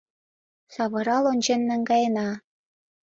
[0.73, 2.29] Савырал ончен наҥгаена.